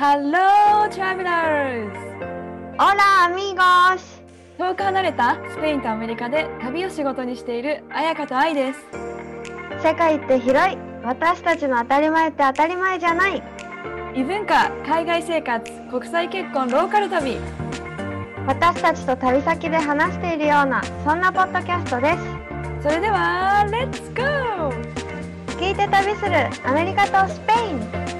[0.00, 1.92] Hello, travelers!
[2.78, 4.00] Hola amigos!
[4.56, 8.80] 遠く離れたスペインとアメリカで旅を仕事にしている彩香と愛です。
[9.82, 13.42] 世界って広い私たちの当たり前って当たり前じゃない
[14.16, 17.36] 異文化、海外生活、国際結婚、ローカル旅。
[18.46, 22.16] 私たちと旅先で話しているようなそんなポッドキャストで
[22.82, 24.72] それでは、Let's go!
[25.52, 28.19] す聞いて旅するアメリカとスペイン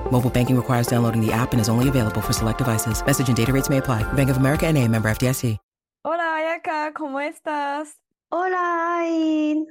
[0.11, 3.01] Mobile banking requires downloading the app and is only available for select devices.
[3.05, 4.03] Message and data rates may apply.
[4.13, 5.57] Bank of America and a member FDIC.
[6.03, 7.95] Hola, Ayaka, ¿cómo estás?
[8.29, 9.65] Hola Ain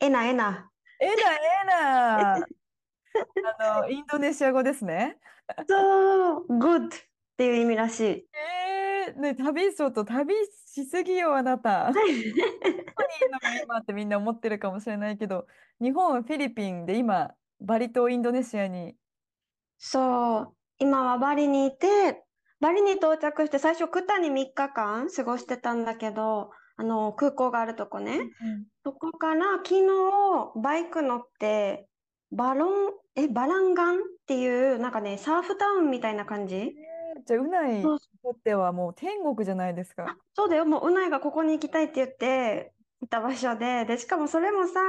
[0.00, 2.34] えなえなえなえな。
[2.36, 5.18] あの、インドネシア語ですね。
[5.68, 6.90] そう good っ
[7.36, 10.34] ていう意味らしいえー、ね、旅そうと旅
[10.66, 11.92] しすぎよ、あなた。
[11.92, 12.34] どこにいる
[13.32, 15.46] のか今ってみんな思ってるかもしれないけど、
[15.80, 18.96] 日本、フィリピンで今、バリ島、インドネシアに。
[19.86, 20.56] そう。
[20.78, 22.24] 今はバリにいて
[22.58, 28.30] バリに到着して最初クタに3日間過ごしてたんだけどあの空港があるとこね。
[28.82, 31.86] そこから昨日バイク乗って
[32.32, 36.56] バロンえバランガンっていうなんかねサーフタウンみたいな感じ。
[36.56, 36.72] えー
[37.26, 37.98] じゃあ、うないにとっ
[38.42, 40.16] てはもう天国じゃないですか。
[40.34, 40.64] そうだよ。
[40.64, 43.84] もううないがここに行きたいって言っていた場所で。
[43.84, 44.80] でしかもそれもさ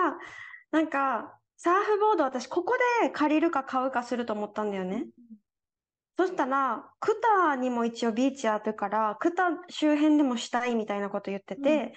[0.71, 5.07] なんかサーフボード私ここで借りるか買うかすると思ったんだよね。
[6.17, 11.93] そしたら、クタにも一応ビーチあるから、クタ周辺でもしたいみたいなこと言ってて、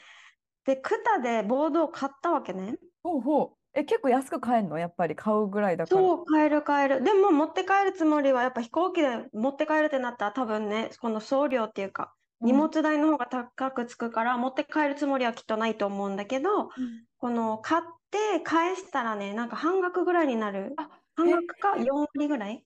[0.64, 2.78] で、クタでボードを買ったわけね。
[3.02, 3.50] ほうほう。
[3.74, 4.78] え、結構安く買えんの？
[4.78, 6.00] やっぱり買うぐらいだから。
[6.00, 7.04] そう、買える買える。
[7.04, 16.70] でも持って帰るつもりは、やっぱ飛行機で持って帰るってなったら多分ね、この送料っていうか、うん荷物代の方が高くつくから、持って帰るつもりはきっとないと思うんだけど、
[17.18, 20.74] この買って返したらね、なんか半額ぐらいになる。
[20.76, 22.64] あ、半額か4割ぐらい？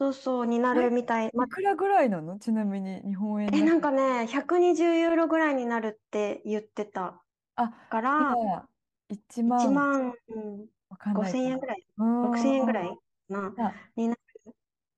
[0.00, 1.30] そうそう、になるみたい。
[1.34, 2.38] まいくらぐらいなの？
[2.38, 7.24] ちなみに日本円え、なんかね、120ユーロぐらいになるって言ってた。
[7.56, 8.68] あ、から、今
[9.08, 9.54] 1万。
[9.56, 12.08] 1万、うん、わかんない5000円ぐらい、うん。
[12.22, 14.16] 6000円ぐらいな、あにな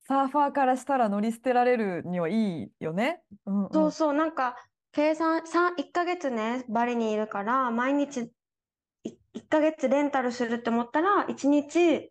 [0.05, 3.23] サーファーからしたら乗り捨てられるにはいいよね。
[3.47, 3.71] うんうん。
[3.73, 4.57] そうそう、なんか、
[4.93, 8.31] 計算、さ1ヶ月ね、バリにいるから、毎日、い
[9.34, 12.11] 1ヶ月レンタルするって思ったら、1日、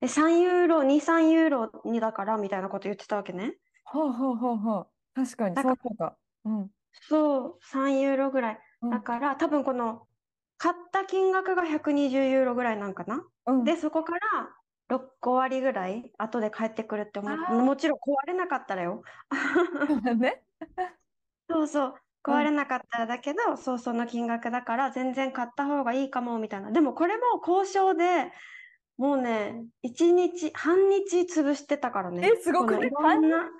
[0.00, 3.58] え3ユーロ、2、3ユーロにだから、みたいなこと言ってたわけね。
[3.84, 4.88] ほうほうほうほう。
[5.14, 6.16] 確かに、そうか。
[6.44, 6.70] うん。
[7.08, 8.60] そう、3ユーロぐらい。
[8.82, 10.06] うんだから、多分この、
[10.58, 13.24] 買った金額が120ユーロぐらいなんかな？
[13.46, 13.64] うん。
[13.64, 14.54] で、そこから
[14.88, 17.62] 6、5割ぐらい後で帰ってくるって思う。
[17.62, 19.02] もちろん壊れなかったらよ。
[20.18, 20.44] ね。
[21.48, 21.94] そうそう。
[22.26, 26.70] うん壊れなかったらだけど、そうその金額だから全然買った方がいいかもみたいな。
[26.72, 28.32] でもこれも交渉で
[28.98, 32.24] もうね、1日、半日潰してたからね。
[32.24, 32.92] えすごくない？
[32.92, 33.38] このいろんな、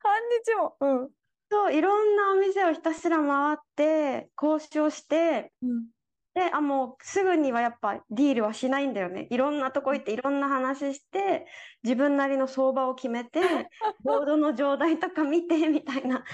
[0.00, 0.76] 半日も？
[0.80, 1.10] うん。
[1.50, 5.88] そう、いろんなお店をひたすら回って、交渉して、うん。
[6.34, 9.26] で、あ、もうすぐにはやっぱディールはしないんだよね。
[9.30, 11.46] いろんなとこ行っていろんな話して、
[11.84, 13.40] 自分なりの相場を決めて、
[14.04, 16.24] ボードの状態とか見てみたいな。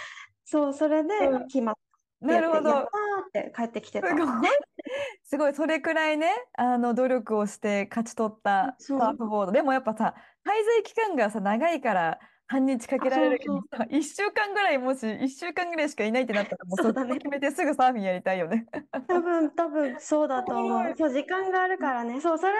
[0.54, 1.80] そう、それでうん決まって
[2.20, 2.68] なるほど。
[2.70, 2.84] やっ
[3.32, 4.06] たーって帰ってきてた。
[4.06, 4.26] すごい。
[5.24, 9.52] すごい、それくらいね、あの、努力をして勝ち取ったサーフボード。
[9.52, 10.14] でもやっぱさ、
[10.46, 12.20] 滞在期間がさ、長いから、
[12.54, 18.66] 半日かけられるけどあさ、1週間ぐらい、もし1週間ぐらいしかいないってなったら、もうそうだね決めてすぐサーフィンやりたいよね。
[19.08, 20.94] 多分、多分そうだと思う。
[20.96, 22.20] そう、時間があるからね。
[22.20, 22.58] そう、それで、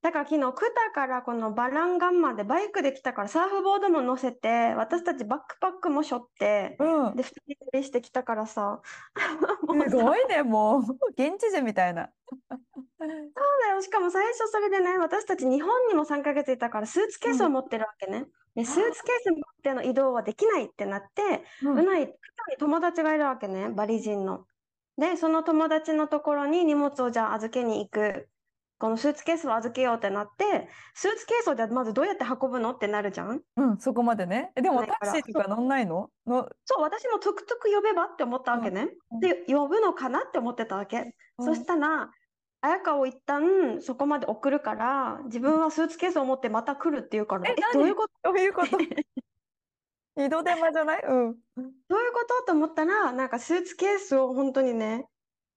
[0.00, 7.16] だから昨日、クタからこのバランガンまでバイクで来たから、サーフボードも乗せて、私たちバックパックも背負って、うん。
[7.16, 8.80] で、二人旅してきたからさ、
[9.66, 10.82] もうすさごいね、もう。
[11.16, 12.10] 現地人みたいな。
[12.30, 13.82] そうだよ。
[13.82, 18.26] しかも最初それでね、私たち日本にも3ヶ月いたから、スーツケースを持ってるわけね。
[18.54, 22.08] で、スーツケース持っての移動はできないってなって、うんうない、に
[22.58, 24.44] 友達がいるわけね、バリ人の。
[24.98, 28.28] で、その友達のところに荷物をじゃあ預けに行く。
[28.78, 33.40] このスーツケースを預けようってなって、スーツケースをじゃあまずどうやって運ぶのってなるじゃん。
[33.56, 34.50] うん、そこまでね。
[34.56, 36.10] え、でもタクシーとか乗んないの？
[36.26, 38.88] の、そう、私もトゥクトゥク呼べばって思ったわけね。
[39.12, 41.14] うんで、呼ぶのかなって思ってたわけ。
[41.38, 42.10] そしたら、
[42.64, 47.72] 綾香を一旦そこまで送るから、自分はスーツケースを持ってまた来るって言うから、ええ、何？
[47.72, 48.14] どういうこと？
[48.22, 48.78] どういうこと？
[50.14, 51.02] 二度手間じゃない？
[51.02, 51.34] うん。
[51.88, 52.46] どういうこと？
[52.46, 55.06] と思ったら、なんかスーツケースを本当にね、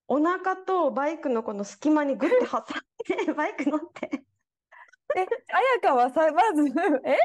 [0.08, 4.24] お腹とバイクのこの隙間にグッて挟んで、 バイク乗って。
[5.16, 5.28] え、綾
[5.82, 6.64] 香はさ、まず、
[7.06, 7.18] え？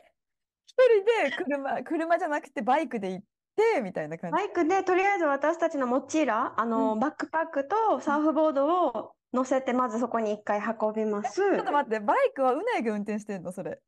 [0.67, 3.25] 一人で車、車じゃなくてバイクで行っ
[3.56, 4.33] て、みたいな感じ？
[4.33, 11.37] バイクでとりあえず私たちのモチーラ、あの、バックパックとサーフボードを乗せて、まずそこに一回運びます。
[11.37, 13.81] ちょっと待って、バイクはうないが運転してんの、それ。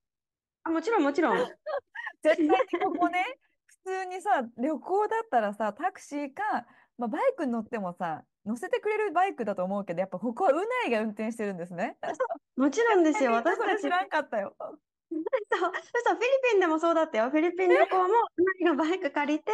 [0.64, 1.36] あ、もちろんもちろん。
[2.22, 6.66] 絶対にここね、普通にさ、旅行だったらさ、タクシーか、
[6.98, 11.96] まあ、バイクに乗ってもさ、乗せてくれるバイクだと思うけど、やっぱここはうないが運転してるんですね。
[12.56, 13.32] もちろんですよ。
[13.42, 14.54] 私たち知らんかったよ。
[14.58, 14.78] そう、
[15.50, 17.30] そう、フィリピンでもそうだったよ。
[17.30, 19.52] フィリピン旅行も、うなぎがバイク借りて、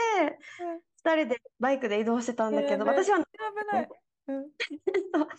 [1.04, 3.24] 二人でバイクで移動してたんだけど、私は、危
[3.72, 3.88] ない。
[4.28, 4.42] うん。
[5.14, 5.34] そうで、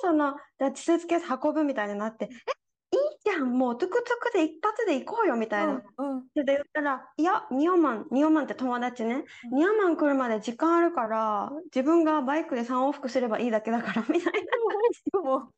[0.00, 5.82] その、じゃあスーツケース運ぶみたいになって、え、いいじゃん、もうトゥクトゥクで一発で行こうよ、みたいな。
[5.98, 9.58] うんうんで、言ったら、いや、ニオマン、ニオマンって友達ね、うん。
[9.58, 14.40] ニオマン来るまで時間あるから、自分がバイクで3往復すればいいだけだから、みたいな。
[15.22, 15.54] もう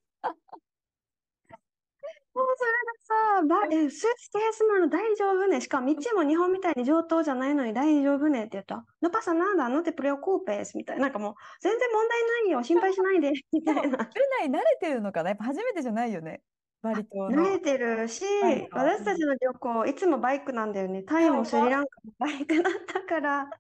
[2.39, 5.61] もうそれがさ、ばえ、スーツケースなの大丈夫ね。
[5.61, 8.87] しかも道も日本みたいに上等じゃないのに大丈夫ねって言った。
[9.01, 11.03] No pasa nada, no te preocupes みたいな。
[11.03, 12.63] なんかもう、全然問題ないよ。
[12.63, 13.33] 心配しないで。
[13.51, 13.83] みたいな。
[13.83, 13.99] ルナ
[14.45, 15.31] イ慣れてるのかな？
[15.31, 16.43] やっぱ初めてじゃないよね。
[16.81, 17.43] バリ島の。
[17.43, 21.03] 慣れてるし、はい私たちの旅行、いつもバイクなんだよね。
[21.03, 23.51] タイもスリランカもバイクだったから。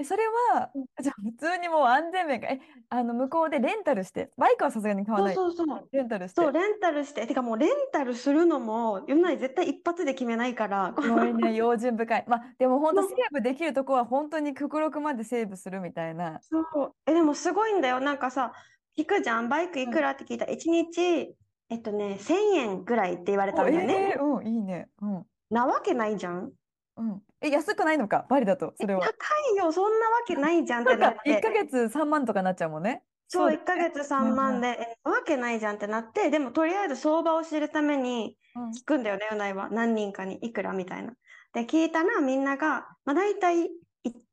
[0.00, 0.22] えそれ
[0.54, 0.70] は、
[1.00, 5.34] じゃあ普通にもう安全面が、え、あの向こうでレンタルして、バイクはさすがに買わそうない。
[5.34, 5.88] そうそう。
[5.92, 6.40] レンタルして。
[6.40, 7.26] そう、レンタルして。
[7.26, 10.94] てかもうレンタルするのも、ユナイ絶対一発で決めないから。
[10.98, 12.24] すごいね、用心深い。
[12.26, 16.40] まあ、でも本当そうセーブできるとこは本当に極力までセーブするみたいな。
[16.40, 16.94] そう。
[17.06, 18.00] え、でもすごいんだよ。
[18.00, 18.52] なんかさ、
[18.96, 19.50] 聞くじゃん。
[19.50, 21.36] バイクいくらって聞いたら、1日、
[21.68, 24.14] えっとね、1000円ぐらいって言われたんだよね。
[24.14, 24.88] えーうん、いいね。
[25.02, 25.26] うん。
[25.50, 26.52] なわけないじゃん。
[26.96, 27.22] うん。
[27.42, 29.14] え、安くないのか、バリだと、それは。
[29.18, 29.72] 高いよ。
[29.72, 31.40] そんなわけないじゃんってなっ1て。
[31.40, 33.04] ヶ月3万とかなっちゃうもんね。
[33.28, 39.70] そう、だ1ヶ月3万で、え、なわけないじゃんってなって、でもとりあえず相場を知るためにうん聞くんだよね、うないは。
[39.70, 41.14] 何人かにいくらみたいな。
[41.52, 43.70] で、聞いたらみんなが、まあ、大体い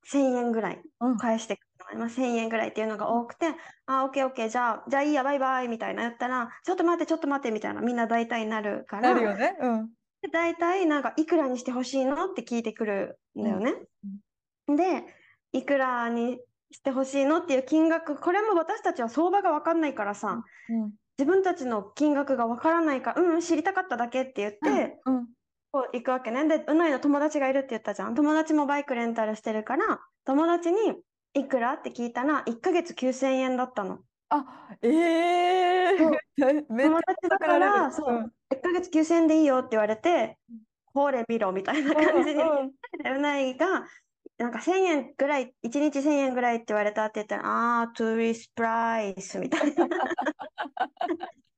[0.03, 1.59] 1000円ぐらいうん返してく
[1.89, 1.99] るの。
[1.99, 3.53] まあ、1000円ぐらいっていうのが多くて、
[3.85, 9.55] あ、オッケーオッケー、じゃあ、じゃあいいや、バイバイみたいな言ったら、ちょっと待って、ちょっと待ってみたいな、みんな大体なるから、なるよね。
[9.61, 9.96] うん。
[10.21, 13.73] で大体なんかいくらにしてほしいのって聞いてくるんだよね。
[14.67, 15.03] で、
[15.53, 16.39] いくらに
[16.71, 20.91] してほしいのっていう金額、これも私たちは相場が分かんないからさ、うん。
[21.17, 25.27] 自分たちの金額が分からないから、うんうん、知りたかっただけって言って、うん。
[25.71, 26.47] こう行くわけね。
[26.47, 28.15] で、うないの友達がいるって言ったじゃん。
[28.15, 30.77] 友達もバイクレンタルしてるから、友達に
[31.33, 33.99] いくらって聞いたら、1ヶ月9000円だったの。
[34.29, 36.11] あ、ええそう
[36.73, 37.91] めっちゃ友達だから。
[37.91, 40.37] そう、1ヶ月9000円でいいよって言われて、
[40.93, 42.73] ほれ見ろみたいな感じで、う
[43.19, 43.87] ないが、
[44.37, 49.85] なんか1000円ぐらい、1日1000円ぐらいって言われたって言ったら、ああー、 tourist price みたいな。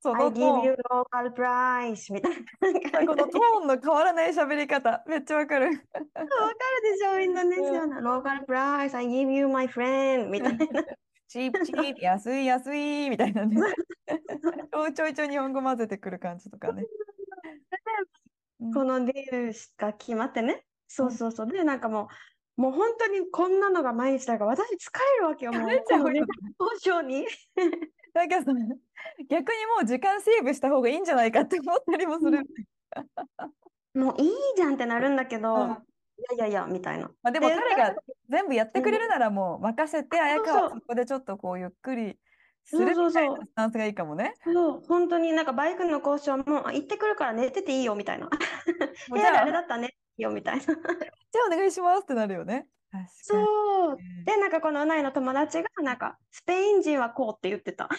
[0.01, 2.31] そのト give ー you local price みたい
[2.61, 5.65] なン、このトーンの変わらない喋り方、めっちゃわかる。
[5.65, 8.01] わかるでしょ、インドネシアの。
[8.01, 10.65] local price, I give you my friend みたいな。
[11.29, 13.55] cheap cheap、安い安いみたいなね。
[14.95, 16.83] ちょいちょい日本語混ぜてくる感じとかね。
[16.83, 20.65] うんこのディールが決まってね。
[20.89, 21.47] そうそうそう。
[21.47, 22.09] で、なんかも
[22.57, 25.71] う、もう本当にこんなのが毎日だから、私疲れるわけよ、もう。
[25.71, 25.85] 交
[26.77, 27.25] 渉に。
[28.13, 28.51] なんかさ、
[29.29, 32.43] 逆にもう時間セーブした方がいいんじゃないかって思ったりもする。
[33.93, 35.77] もういいじゃんってなるんだけど、うん
[36.19, 37.09] いやいやいや、みたいな。
[37.23, 37.95] まあでもで彼が
[38.29, 42.19] 全部やってくれるならもう任せて、綾香はそこでちょっとこうゆっくり
[42.65, 44.33] するみたいなスタンスがいいかもね。
[44.43, 48.25] そう、本当になんかバイクの交渉も、あ行ってくるから寝てていいよ、みたいな。
[48.25, 48.31] も
[49.11, 50.61] 部屋でうじゃあ、あれだったら寝ていいよ、みたいな。
[50.65, 50.77] じゃあ
[51.47, 52.67] お願いしますってなるよね。
[53.07, 53.91] そう。
[53.93, 57.89] うんで、なんかこのうないの友達が、なんか、スペイン人はこうって言ってた。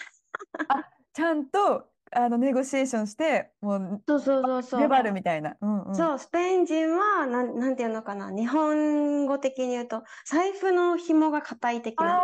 [1.13, 4.81] ちゃんとあのネゴシエーションして、もうそうそうそうそう。
[4.81, 5.57] 粘るみたいな。
[5.61, 5.95] うんうん。
[5.95, 8.31] そう、スペイン人は、なん、なんていうのかな。
[8.31, 12.21] 日本語的に言うと、財布の紐が硬い的な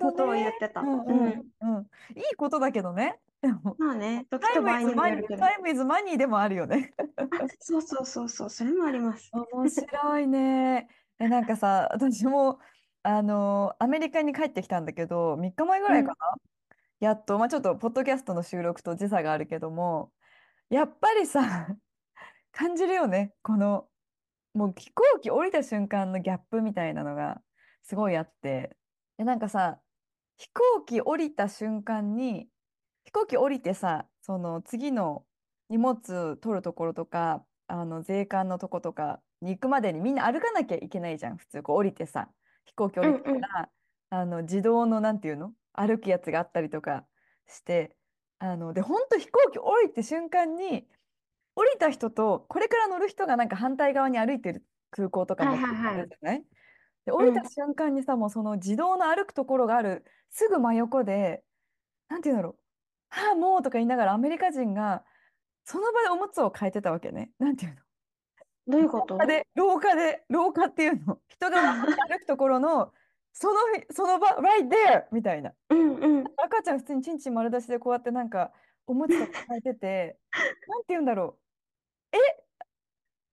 [0.00, 0.50] ことを言ね。
[0.50, 0.80] ってた。
[0.80, 1.26] うんううん。
[1.28, 1.28] ん
[1.60, 1.88] うん。
[2.16, 3.20] いいことだけどね。
[3.42, 5.40] でも、まあね、時と場合にもよるけど。
[5.40, 6.92] タイムイズマニーでもあるよね。
[7.20, 9.30] あそうそうそうそう、それもあります。
[9.52, 10.88] 面白いね。
[11.20, 12.58] え、なんかさ、私も、
[13.04, 16.38] あのアメリカに帰ってきたんだけど、3日前ぐらいかな？
[17.00, 20.12] やっと、まあちょっと、ポッドキャストの収録と時差があるけども、
[20.70, 21.40] やっぱりさ、
[22.52, 23.34] 感じるよね。
[23.42, 23.88] この、
[24.54, 27.42] もう飛行機降りた瞬間のギャップみたいなのが
[27.84, 28.76] すごいあって。
[29.18, 29.80] で、なんかさ、
[30.36, 32.50] 飛行機降りた瞬間に、
[33.04, 35.26] 飛行機降りてさ、その次の
[35.68, 42.32] 荷物取るところとか、あの税関のとことかに行くまでにみんな歩かなきゃいけないじゃん普通こう降りてさ
[42.64, 43.42] 飛行機降りてかうんうん。
[43.42, 43.70] ら、
[44.10, 45.54] あの自動のなんていうの？
[45.78, 47.06] 歩くやつがあったりとか
[47.46, 47.96] して
[48.38, 50.86] あので本当飛行機降りて瞬間に
[51.54, 55.94] 降りた人とこれから乗る人がなんか反対側に歩いてる空港とかもはいはいはい。
[55.94, 56.44] あるじゃない？
[57.06, 57.48] で降りたうん。
[57.48, 61.42] 瞬間にさもうその自動の歩くところがあるすぐ真横で
[62.08, 62.56] なんていうんだろう
[63.10, 65.04] 「はあもう」とか言いながらアメリカ人が
[65.64, 67.30] その場でおむつを変えてたわけね。
[67.38, 67.80] なんていうの？
[68.68, 69.14] どういうこと？
[69.14, 71.72] 廊下で廊下で廊下っていうの人が
[72.08, 72.92] 歩くところの
[73.40, 73.54] その
[73.90, 76.24] その場 right there みたいなうんうん。
[76.36, 78.52] 赤ちゃん普通にちんちん丸出しでこうやってなんか
[78.86, 80.18] おむつとか変えてて
[80.66, 81.38] なんて言うんだろ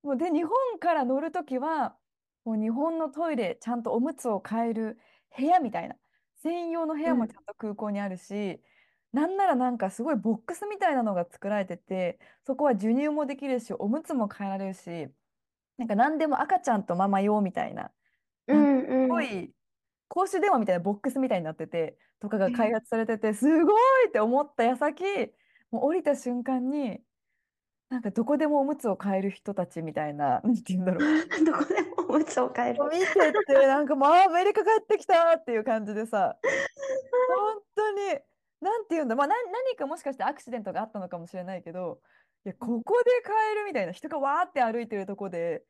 [0.03, 1.97] うもうで日本から乗るときは
[2.43, 4.99] もう日本のトイレちゃんとおむつを変える
[5.35, 5.95] 部屋みたいな
[6.35, 7.05] 専用の部うん。
[7.05, 8.61] 屋もちゃんと空港にあるし
[9.11, 15.07] なんならなんかすごいボックスみたいなのが作られててそこは授乳もできるしおむつも変えられるし
[15.77, 17.91] なんか何でも赤ちゃんとママ用みたいな
[18.47, 19.09] うなんうん。
[19.09, 19.53] ごい
[20.07, 23.51] 公衆電話みたいなボックスみたいになっててとかが開発されててすご
[24.03, 25.03] いって思った矢先
[25.71, 26.99] もう降りた瞬間に
[27.89, 31.01] なんかどこでもおむつを変える人たちみたいななんて言うんだろう
[31.45, 32.83] どこでもおむつを変える。
[32.85, 33.05] 見て
[33.45, 36.37] てなんかもうあアメリカ帰ってきたっていう感じでさ
[37.35, 38.19] 本当に
[38.61, 41.99] なんて言うんだ、まあ、な何かもしかしてアクシデントがあったのかもしれないけど
[42.45, 45.63] いやここで変えるみたいな人がわーって歩いてるとこで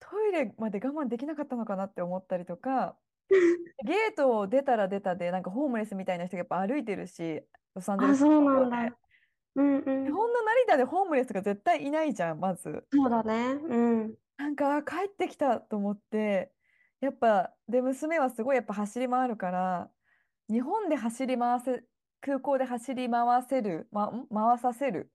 [0.00, 2.96] トイレまで我慢できなかったのかなって思ったりとか
[3.84, 7.42] ゲートを出たら出たでなんかホームレスみたいな人がやっぱ歩いてるし
[7.74, 8.98] ロサンゼルあ、スそうなの方でんだ。
[9.56, 10.12] うんう日ん。
[10.12, 12.86] 本の成田でホームレスが絶対いないじゃんまず。
[12.92, 13.54] そうだね。
[13.54, 13.76] う
[14.08, 14.16] ん。
[14.38, 16.52] なんか帰ってきたと思って
[17.00, 19.90] やっぱで娘はすごいやっぱ走り回るから
[20.50, 21.84] 日本で走り回せ
[22.20, 25.12] 空港で走り回せる、ま、ん回させる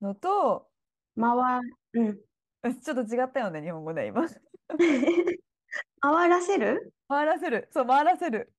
[0.00, 0.70] のと
[1.16, 1.60] 回、
[1.94, 2.26] うん。
[2.82, 4.26] ちょっと違ったよね日本語で今
[6.00, 6.92] 回らせる？
[7.08, 7.68] 回らせる。
[7.72, 8.52] そう回らせる。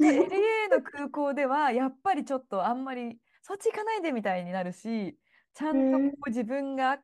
[0.00, 5.18] LA の空港ではやっぱりちょっとあんまりそっち行かないでみたいになるし
[5.54, 6.98] ちゃんとこう自分が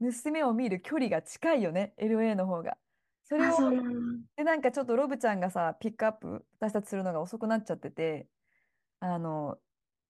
[0.00, 2.76] 娘を見る距離が近いよね LA の方が。
[3.28, 3.70] それあ、を。
[4.36, 8.28] でなんかちょっとロブちゃんがさピックアップ私たちするのが遅くなっちゃってて
[9.00, 9.58] あの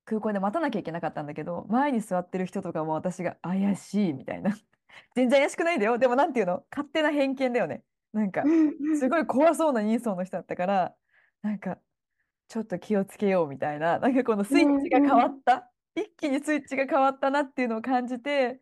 [0.04, 4.56] 空港で待たなきゃいけなかったんだけど前に座ってる人とかも私が怪しいみたいな。
[5.14, 5.98] 全然怪しくないんだよ。
[5.98, 6.64] でもなんていうの？
[6.70, 7.82] 勝手な偏見だよね
[8.16, 8.42] なんか。
[8.98, 10.94] すごい怖そうな人相の人だったから
[11.42, 11.78] なんか
[12.48, 18.60] ちょっと気をつけようみたいななんかこのスイッチが変わった一気にスイッチが変わったなっていうのを感じて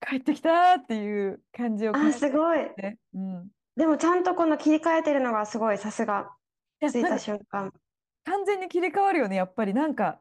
[0.00, 2.58] 帰ってきたっていう感じを感あ、じすごい。
[2.74, 6.30] て、うん、でもちゃんとこの切り替えてるのがすごい、さすが。
[6.80, 7.72] 着いた瞬間。
[8.24, 10.20] 完全に切り替わるよねやっぱりなんか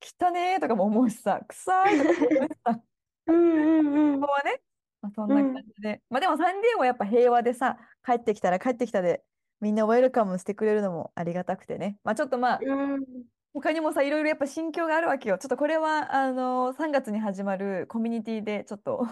[0.00, 2.80] 汚ねーとかも思うしさ臭いとかも思うしさ
[3.26, 4.20] うんうんうん。
[4.20, 4.60] ここはね、
[5.04, 5.34] まあ、そんう。
[5.34, 9.22] なん感じで、まあでもサンディエゴはやっぱ平和でさ帰ってきたら帰ってきたで
[9.60, 13.04] みんなウェルカムしてくれるのもありがたくてねまあちょっとまあうん。
[13.52, 19.06] 他にもさいろいろやっぱ心境があるわけよちょっとこれはあの3月に始まるコミュニティでちょっと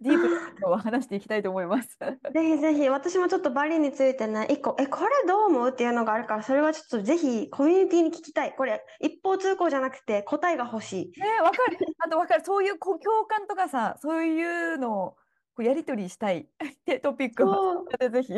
[0.00, 0.28] ディープ
[0.60, 1.98] なを話していきたいと思います。
[2.32, 5.68] ぜひぜひ、私もちょっとバリについてね、一個、え、これどう思う？
[5.70, 8.54] っていうのがあるから、それはちょっとぜひコミュニティに聞きたい。
[8.56, 11.20] これ、一方通行じゃなくて答えが欲しい。
[11.20, 11.78] ねわかる。
[11.98, 12.44] あとわかる。
[12.44, 15.10] そういう共感とかさ、そういうのを
[15.54, 18.32] こうやり取りしたい ってトピックはそう、でぜひ。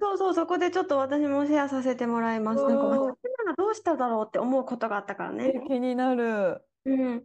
[0.00, 2.62] そうそう、そこでちょっと私もシェアさせてもらいます。
[2.64, 3.12] なんか私うんな
[3.50, 5.62] らどうしただろうって思うことがあったからね。
[5.66, 6.62] 気になる。
[6.84, 7.24] うん。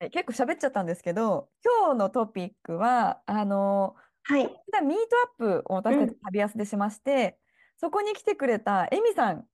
[0.00, 4.44] はい結構喋っちゃったんですけど、今日のトピックは、あの、はい。
[4.44, 7.38] ミートアップを私たち旅安でしまして、
[7.78, 9.48] そこに来てくれたエミさん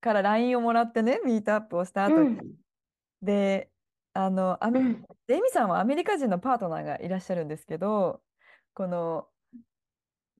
[0.00, 2.28] から LINE をもらってね、ミートアップをした後に。
[2.28, 2.54] うん。
[3.22, 3.70] で、
[4.12, 5.02] あの、アメうん。
[5.26, 8.22] でエミさんはアメリカ人のパートナーがいらっしゃるんですけど、
[8.74, 9.28] この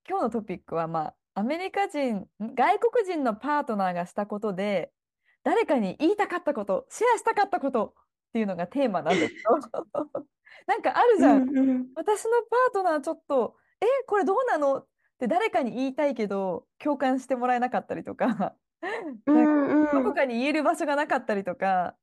[0.09, 4.93] 今日のトピックは、まあ、アメリカ人、ん外国人のパートナーがしたことで、
[5.45, 7.95] 誰かに言いたかったこと、シェアしたかったこと
[8.37, 9.41] っていうのがテーマなんですよ。
[10.67, 11.47] なんかあるうじゃん。
[11.47, 11.87] んうん。
[11.95, 14.79] 私のパートナーちょっと、え、これどうなの？
[14.81, 14.87] っ
[15.19, 18.55] て誰かに言いたいけど、共感してもらえなかったりとか、
[19.27, 19.93] うなんか。
[19.93, 21.97] どこかに言える場所がなかったりとか、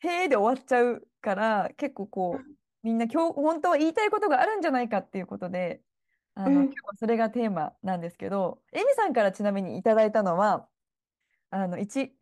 [0.00, 2.46] へーで終わっちゃうから、結構こう、
[2.82, 5.82] みんな今日本当は言いたいことがあるんじゃないかっていうことで、
[6.34, 10.68] あの、うん今日はそれがテーマなんですけど、エミさんからちなみにいただいたのは、
[11.50, 12.16] あの、1、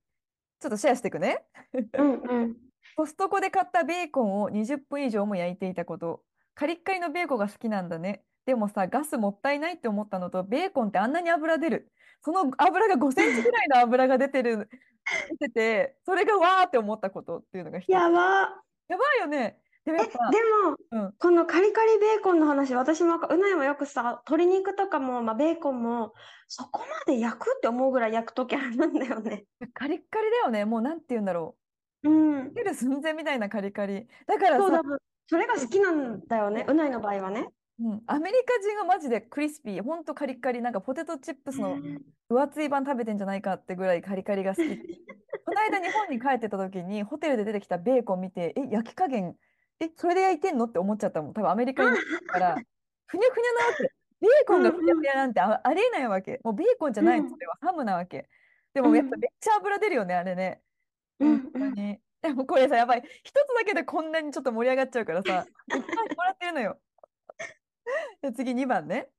[0.60, 1.44] ちょっとシェアしていくね。
[1.98, 2.56] うんうん。
[2.96, 6.22] コストコで買ったベーコンを20分以上も焼いていたこと。
[6.54, 8.22] カリッカリのベーコンが好きなんだね。
[8.46, 11.92] でもさ、ガスもったいないって思ったのと、ベーコンってあんなに油出る。
[12.22, 14.68] その油が5センチぐらいの油が出てる、
[15.40, 17.80] 出てて、それがわーって思ったことっていうのが。
[17.86, 18.62] やば。
[18.88, 19.58] やばいよね。
[19.84, 26.14] でもでも、うんこのカリカリベーコンの話、私もうないもよくさ、鶏肉とかも、まあ、ベーコンも、
[26.48, 29.44] そこまで焼くって思うぐらい焼くときあるんだよね。
[29.74, 30.64] カリッカリだよね。
[30.64, 31.56] もうなんて言うんだろ
[32.04, 32.34] うん
[32.74, 34.06] 寸前みたいなカリカリ。
[34.26, 34.82] だからさそうだ、、
[35.26, 36.64] それが好きなんだよね。
[36.68, 37.48] うないの場合はね。
[37.80, 41.76] うん、アメリカ人はマジでクリスピー、ほんとカリッカリ、なんかポテトチップスの
[42.28, 44.62] 分厚い版食べてんじゃないかってぐらいカリカリが好き。
[45.44, 49.36] この間日本に帰ってた時にホテルで出てきたベーコン見て、え、焼き加減、
[49.80, 51.32] え、それで焼いてんのって思っちゃったもん。
[51.32, 52.54] 多分アメリカにいるから、
[53.06, 53.82] ふにゃふにゃなわけ。
[54.20, 56.40] ベーコンがふにゃふにゃなんてあ、ありえないわけ。
[56.44, 58.28] もうベーコンじゃないの、うんそれはハムなわけ。
[58.72, 60.63] でもやっぱめっちゃ油出るよね、あれね。
[61.20, 61.98] うん本当に。
[62.22, 63.02] でもこれさ、やばい。
[63.22, 66.80] 一つだけでこんなにちょっと盛り上がっちゃうからさ、いっぱいもらってるのよ。
[68.22, 69.10] で次2番ね。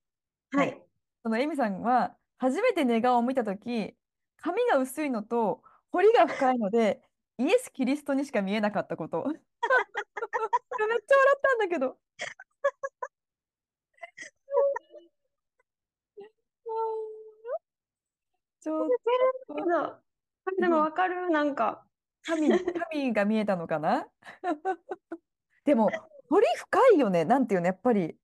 [0.52, 0.82] はい。
[1.24, 3.96] そのエミさんは、初めて寝顔を見たとき、
[4.38, 7.02] 髪が薄いのと、彫りが深いので、
[7.38, 9.26] イエス・キリストにしか見えなかったこと。
[9.28, 9.40] めっ
[11.08, 11.98] ちゃ笑ったんだけど。
[18.62, 18.90] ちょっ
[19.48, 20.02] けど、
[20.60, 21.86] でもわかるなんか。
[22.24, 24.08] 神、神が見えたのかな？
[25.66, 25.90] でも、
[26.30, 27.26] 彫り深いよね。
[27.26, 28.16] なんていうの、やっぱり。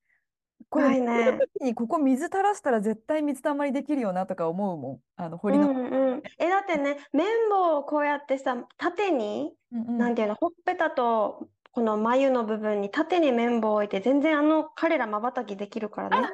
[0.70, 5.00] これ、ねにここ水垂らしたら絶対水たまりできるよなとか思うもん。
[5.18, 5.70] あの、彫りの。
[5.70, 6.24] うんうん。
[6.38, 16.30] え、だってね、綿棒をこうやってさ、縦に、うんうんなんていうの、ほっぺたと、この眉の部分に縦に綿棒を置いて、全然あの彼ら瞬きできるからね。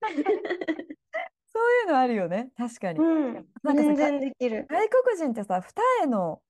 [1.66, 2.50] そういうのあるよね。
[2.56, 3.00] 確かに。
[3.00, 3.34] うん。
[3.34, 4.66] なんかさ全然できる。
[4.68, 6.40] 外国人ってさ、二重の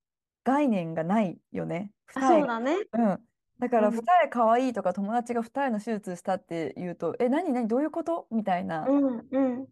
[0.44, 1.90] 概念がないよね。
[2.14, 2.76] あ、二重そうだね。
[2.92, 3.18] うん。
[3.58, 8.26] だから、うん二重かわいいとか、友達が二重の手術したって言うと、え、何、何、どういうこと？
[8.30, 9.66] みたいなうんうん。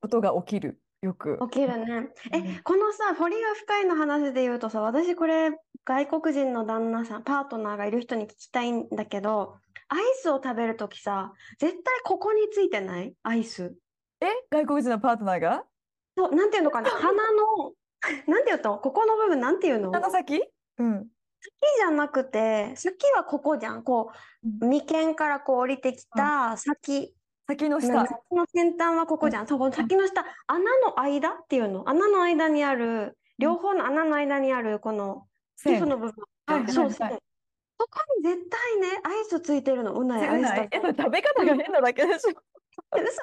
[0.00, 0.80] ことが起きる。
[1.02, 1.38] よく。
[1.50, 1.84] 起きるね。
[1.94, 5.50] うんえ、このさ、彫りが深いの話で言うとさ、私これ、
[5.84, 9.56] 外国人の旦那さん、パートナーがいる人に聞きたいんだけど、
[9.88, 13.14] アイスを食べるときさ、絶対ここについてない？
[13.22, 13.74] アイス。
[14.24, 15.64] え、外国人のパートナーが？
[16.16, 17.72] そう、なんていうのかな、 鼻の、
[18.26, 19.92] なんていうのここの部分なんていうの？
[19.92, 20.42] 鼻先？
[20.78, 21.06] うん。
[21.40, 23.82] 先じゃなくて、先はここじゃん。
[23.82, 24.10] こ
[24.62, 27.14] う、眉間からこう降りてきた先。
[27.46, 28.20] 先のな下。
[28.32, 29.46] の先端はここじゃん。
[29.46, 31.86] そう、この先の下、穴の間っていうの？
[31.88, 35.26] 穴の間にある、両方の穴の間にある、この
[35.62, 35.88] 皮膚線。
[35.88, 36.24] の部分。
[36.46, 37.18] はいはいそう、はい線。
[37.78, 39.94] そこに絶対ね、アイスついてるの。
[39.98, 42.53] うない、アイスないえ、食べそれ 食べ方が変なだけでしょ。
[42.92, 43.00] 嘘。
[43.00, 43.16] え、でも、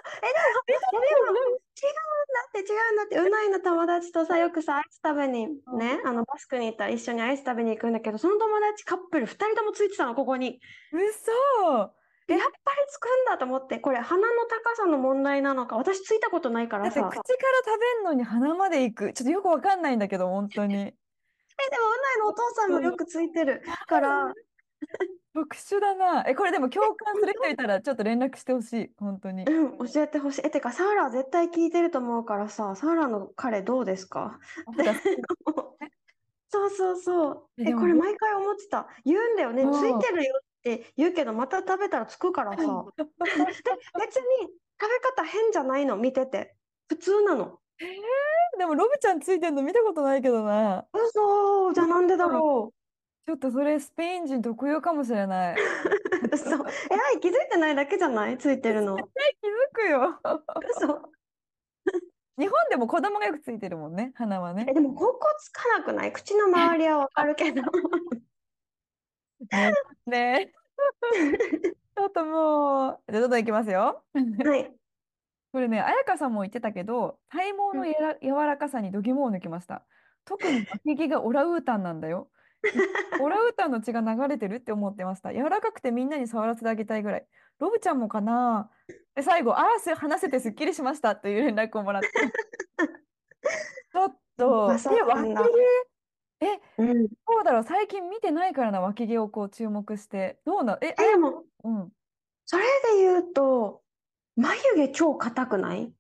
[0.67, 10.59] え、でも、違うんだって、違うんだって、うないの友達とさ、よくさ、アイス食べにね、あの、バスクに行ったら一緒にアイス食べに行くんだけど、その友達カップル二人ともついてたの、ここに。
[10.91, 11.91] 嘘。
[12.27, 17.01] え、やっぱりつくんだと思って、これ鼻の高さの問題なのか、私ついたことないからさ。
[17.01, 19.13] だって口から食べんのに鼻まで行く。
[19.13, 20.75] ちょっとよくわかんないんだけど、本当に。
[20.75, 24.33] え、でも、うないのお父さんもよくついてるから、
[25.33, 26.25] 特殊だな。
[26.27, 28.91] え、これでも共感する人いたらちょっと連絡してほしい。
[28.97, 29.43] 本当に。
[29.45, 30.41] うん、教えてほしい。
[30.45, 34.39] え、てか、サーラ絶対聞いてると思うからさ、サーラの彼どうですか？
[36.49, 37.49] そうそうそう。
[37.65, 38.87] え、これ毎回思ってた。
[39.05, 39.63] 言うんだよね。
[39.63, 42.85] うんついてるよって言うけど、また食べたらつくからさ。
[42.97, 43.03] で、
[43.99, 44.47] 別に
[44.79, 46.55] 食べ方変じゃないの、見てて。
[46.89, 47.59] 普通なの。
[48.59, 50.85] でもロブちゃんついてんの見たことないけどな。
[50.93, 52.73] 嘘、じゃあなんでだろ
[53.27, 55.55] ちょっとそれスペイン人特有かもしれない。
[55.57, 55.57] う。
[56.33, 56.49] 嘘。
[56.55, 58.37] えらい、気づいてないだけじゃない？
[58.37, 58.97] ついてるの。
[58.97, 59.05] 気づ
[59.73, 60.19] くよ。
[60.75, 61.11] 嘘。
[62.37, 64.73] 日本でも子供がよくついてるもんね、鼻はねえ、。
[64.73, 66.13] でも、ここつかなくない？
[66.13, 67.61] 口の周りはわかるけど。
[70.07, 70.51] ね。
[71.97, 74.03] ちょっともう、じゃあどんどんいきますよ。
[74.13, 74.73] はい。
[75.53, 79.85] これね、彩香さんも言ってたけど、体毛のやら柔らかさに度肝を抜きました。
[80.25, 82.29] 特に脇毛がオランウータンなんだよ。
[83.19, 85.33] オランウータンの血が流れてるって思ってました。
[85.33, 87.27] 柔らかくてみんなに触らせてあげたいぐらい。
[87.59, 88.69] ロブちゃんもかな？
[89.15, 92.09] で、最後、ああ、す話せてすっきりしましたという連絡をもらって。
[93.93, 94.89] ちょっと、脇毛、
[96.45, 97.07] え、うん。
[97.07, 100.39] どうだろう、最近見てないからな、脇毛をこう注目して。
[100.45, 101.91] どうな、え、え、でも、うん。
[102.45, 102.63] それ
[102.95, 103.83] で言うと、
[104.35, 105.93] 眉毛超硬くない？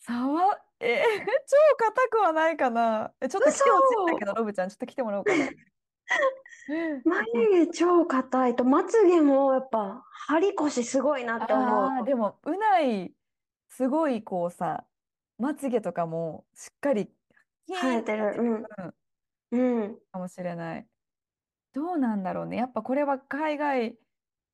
[0.00, 1.02] 触、え、
[1.46, 3.14] 超硬くはないかな。
[3.20, 5.48] え、ちょっと来てほしいんだけど、ロブちゃん、ちょっと来てもらおうかな。
[7.04, 11.84] 眉毛超硬いと、まつげもやっぱ、張り腰すごいなって思う。
[11.84, 13.14] ああ、でも、うない、
[13.68, 14.86] すごいこうさ、
[15.38, 17.08] まつげとかもしっかり、
[17.66, 18.34] キーン生えてる。
[18.38, 18.54] うん。
[18.54, 18.94] うん
[19.52, 19.98] うん。
[20.10, 20.86] かもしれない。
[21.72, 22.56] どうなんだろうね。
[22.56, 23.98] やっぱこれは海外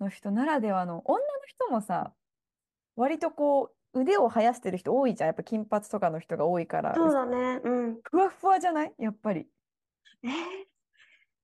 [0.01, 2.15] の人ならではの、女の人もさ、
[2.97, 5.29] 割とこう、腕を生やしてる人多いじゃん。
[5.29, 7.61] やっぱ金髪とかの人が多いから、そうだね。
[7.65, 8.01] うん。
[8.03, 8.93] ふわふわじゃない？
[8.99, 9.47] やっぱり。
[10.23, 10.31] えー、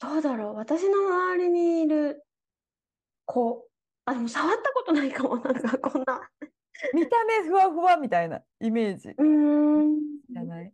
[0.01, 0.55] どうだろう。
[0.55, 2.23] 私の周りにいる
[3.25, 3.67] 子。
[4.05, 5.37] あ、でも触ったことないかも。
[5.37, 6.29] なんかこんな。
[6.93, 9.99] 見た目ふわふわみたいなイメージうーん。
[10.29, 10.73] じゃない？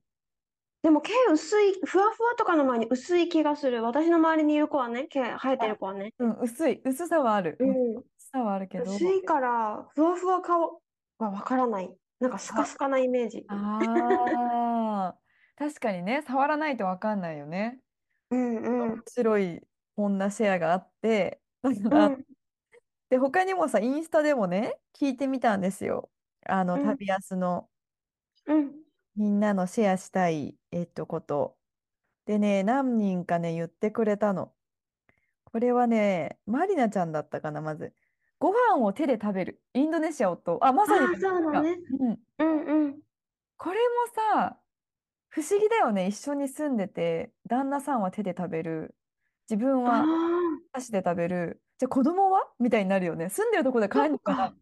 [0.83, 3.83] でも毛薄い、ふわふわとかの前に薄い気がする。
[3.83, 6.15] 私の周りにいる子はね、毛生えてる子はね。
[6.19, 6.81] うん、薄い。
[6.85, 7.59] 薄さはある。
[7.61, 7.97] うん。
[7.99, 8.91] 薄さはあるけど。
[8.91, 10.81] 薄いから、ふわふわ顔
[11.25, 11.97] はわからない。
[12.21, 13.47] なんかスカスカなイメージ。
[13.47, 15.21] ああ、
[15.57, 17.83] 確かにね、触らないとわかんないよね。
[18.31, 18.97] うんうん。
[18.97, 19.63] 面白い
[19.97, 22.25] こんなシェアがあって、だかうら、ん。
[23.11, 26.13] で、他にもさ、インスタでもね、聞いてみたんですよ。
[26.47, 26.97] あの、うん。
[26.97, 27.71] 旅安の
[28.47, 28.85] うん。
[29.17, 31.59] みんなのシェアしたい、えっと、こと。
[32.27, 34.55] でね、何人かね、言ってくれたの。
[35.45, 37.95] これはね、マリナちゃんだったかな、まず。
[38.41, 39.63] ご飯を手で食べる。
[39.75, 41.79] インドネシアと、あ、まああ、さにそうだね。
[42.01, 42.21] うん。
[42.39, 43.03] うんうん。
[43.59, 44.61] これもさ、
[45.31, 46.09] 不思議だよね。
[46.09, 48.97] 一緒に住んでて、旦那さんは手で食べる。
[49.51, 51.63] 自分あはあ、箸で食べる。
[51.79, 52.53] じゃあ子供は？
[52.61, 53.31] みたいになるよね。
[53.31, 54.51] 住んでるとこで買えるのかな？
[54.51, 54.55] か。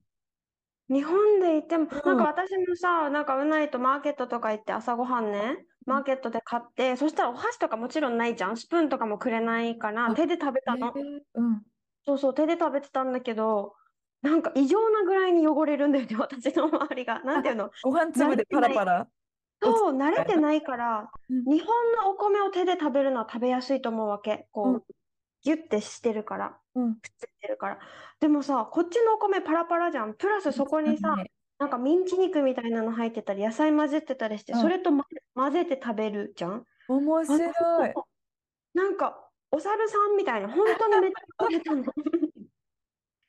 [0.91, 2.25] 日本でいても、なんうん。
[2.25, 8.57] か私もさ、なんかうないとマーケットとか行って朝ごはんね、マーケットで買って、そしたらお箸とかもちろんないじゃん。
[8.57, 10.95] スプーンとかもくれないから、あ、手で食べえたの。
[11.19, 11.65] ー、うん。
[12.09, 13.75] そうそう、手で食べてたんだけど、
[14.23, 17.23] なんか異常なぐらいに汚れるんだよね、 私の周りが。
[17.23, 17.71] なんあ、ていうの？
[17.83, 18.71] ご飯慣粒でパラ。
[18.71, 19.11] パラ
[19.63, 19.97] そう。
[19.97, 21.45] 慣れてないから、うん。
[21.45, 24.49] 日本のお米を手で食べるのは食べやすいと思うわけ。
[24.65, 24.83] うん。
[24.83, 24.95] こう、
[25.43, 26.95] ギュッてしてるから、うん。
[27.03, 27.81] くっついてるから。
[28.21, 30.15] でもさ、こっちのお米パラパラじゃん。
[30.15, 31.31] プラスそこにさ、ね。
[31.59, 34.61] なんかミンチ肉みたいなの入ってたり、野菜混ぜてたりして、うん。
[34.61, 36.65] それとま混ぜて食べるじゃん。
[36.89, 37.95] 面白い。
[38.75, 41.85] なんか、お猿さんみたいな、本当にめっちゃ汚れたの。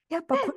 [0.10, 0.54] やっぱこ、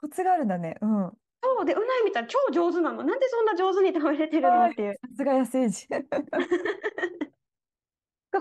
[0.00, 0.76] コツがあるんだね。
[0.80, 1.12] うん。
[1.42, 3.04] そうで、うないみたいな超上手なの。
[3.04, 4.72] なんでそんな上手に食べれてるのはい。
[4.72, 4.94] っていう。
[4.94, 5.86] さすが野生児。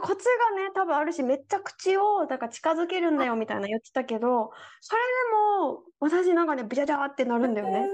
[0.01, 5.07] コツがね、多分あるし、めっちゃ口をなんか近づけるんだよみたいな言ってたけど、それで
[5.63, 7.87] も私なんかね、ブチャジャーってなるんだよね。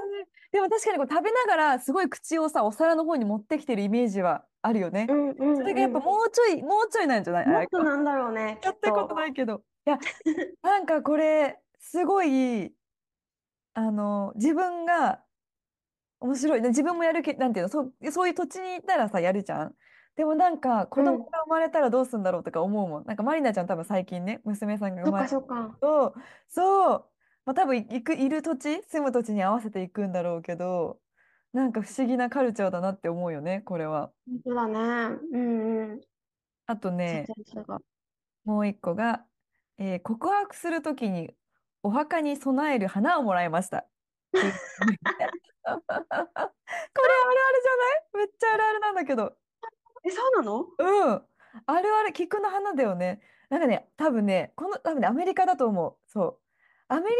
[0.53, 5.07] えーでも確かにこう食べながらすごい口をさ、お皿の方に持ってきてるイメージはあるよね。
[5.07, 5.93] うんうそれがやっんうん。
[5.93, 7.47] ぱもうちょい、もうちょいなんじゃない？
[7.47, 9.15] もっとなんだろうね、やったことと。
[9.15, 9.65] ないけど。
[9.85, 9.99] いや、
[10.63, 12.75] なんかこれ、すごい、
[13.73, 15.25] あの、自分が
[16.19, 16.69] 面白いね。
[16.69, 19.77] 自分もやるけ、なんていうの、そう、そういう土地にいたらさ、やるじゃん。
[20.15, 21.17] でもなんか、子うん。
[21.17, 23.05] 供が生まれたらどうするんだろうとか思うもん。
[23.05, 25.77] なんか、まりなちゃん多分最近ね、娘さんが生まれそっか。
[25.81, 26.15] と、
[26.49, 27.10] そう、
[27.45, 30.99] まあ多分行く、いる土地、住む土地に合わせていくんだろうけど、
[31.53, 34.11] なんか不思議なカルチャーだなって思うよね、これは。
[34.27, 35.19] 本当だね。
[35.33, 36.01] うんうん。
[36.67, 37.27] あと全ね。
[38.45, 39.25] もう一個が、
[39.77, 41.35] えー告白するときに
[41.83, 43.87] お墓に供える花をもらいました。
[44.33, 44.53] これある
[45.65, 48.25] あるじゃない？
[48.25, 49.35] めっちゃあるあるなんだけど。
[50.05, 50.61] え、そうなの？
[50.77, 51.27] うん。
[51.65, 53.21] あるある、菊の花だよね。
[53.49, 55.97] なんかね、多分ね、この、多分ね、アメリカだと思う。
[56.07, 56.40] そう。
[56.91, 57.15] アメリ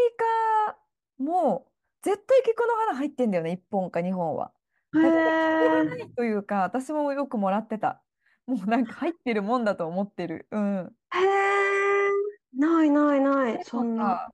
[0.68, 0.76] カ
[1.16, 1.66] も
[2.02, 4.52] 絶対菊の花入ってんだよね、1本か2本は。
[4.94, 6.02] へなえ。
[6.02, 8.02] いというか、私もよくもらってた。
[8.46, 10.46] もうなんか入ってるもんだと思ってる。
[10.50, 10.92] うん。
[11.14, 12.10] へえ。
[12.54, 13.56] ないないない。
[13.56, 14.30] でそんな。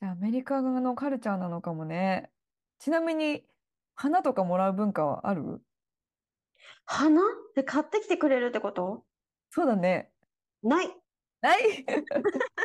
[0.00, 2.28] アメリカのカルチャーなのかもね。
[2.80, 3.44] ちなみに、
[3.94, 5.62] 花とかもらう文化はある？
[6.86, 7.22] 花？
[7.54, 9.04] で買ってきてくれるってこと？
[9.50, 10.10] そうだね。
[10.64, 10.90] ない。
[11.40, 11.60] ない？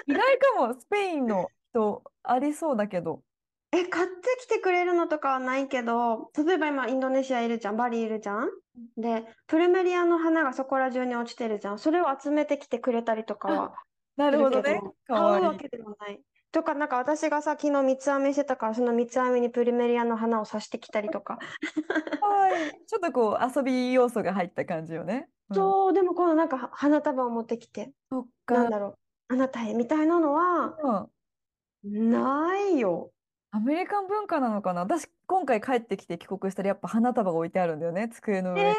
[0.07, 3.21] 意外かも、スペインの人、ありそうだけど。
[3.73, 8.49] え、買ってきてくれるのとかはないけど、例えば今インドネシアいるじゃん、バリいるじゃん？
[8.95, 11.79] で、プルメリアの花がそこら中に落ちてるじゃん。
[11.79, 13.73] それを集めてきてくれたりとかは
[14.15, 14.81] なするほどね。
[15.07, 16.21] 買うわけでもない。
[16.53, 21.37] とか、なんか私がさ、昨日三つ編みしてたから、その三つ編みにプルメリアの花を刺してきたりとか。
[22.21, 22.53] はい。
[22.87, 25.27] ちょっとこう、遊び要素が入った感じよね。
[25.49, 25.55] うん。
[25.55, 28.55] そう、でもこのなんか花束を持ってきて、そっか。
[28.55, 31.07] なんだろう、あなたへみたいなのは、うん。
[31.85, 33.11] ないよ。
[33.51, 34.81] アメリカン文化なのかな？
[34.81, 38.75] 私、今回帰ってきて帰国したらやっぱ花束が置いてあるんだよね、机のえ上に。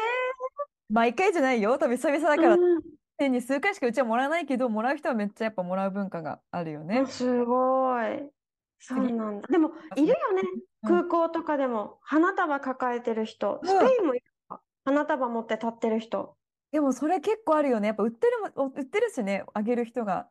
[0.89, 1.77] 毎回じゃないよ。
[1.77, 2.81] 多分久々だから、うん。
[3.17, 7.05] 年に数回しかうちはもらわないけど、もらう人はめっちゃやっぱもらう文化があるよあ、ね。
[7.07, 8.29] すごい。
[8.79, 9.47] そう次、なんだ。
[9.47, 9.71] でも。
[9.95, 10.43] いるよね。
[10.83, 10.89] うん。
[10.89, 13.59] 空港とかでも、花束抱えてる人。
[13.63, 13.87] スペうん。
[13.87, 16.35] インもいるか花束持って立ってる人。
[16.71, 17.87] でもそれ結構あるよね。
[17.87, 20.29] やっぱ売ってるも、お売ってるしね、あげる人が。